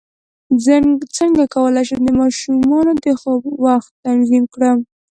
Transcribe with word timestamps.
څنګه 1.17 1.43
کولی 1.55 1.83
شم 1.87 1.99
د 2.05 2.09
ماشومانو 2.19 2.91
د 3.03 3.05
خوب 3.19 3.41
وخت 3.65 3.91
تنظیم 4.05 4.43
کړم 4.53 4.77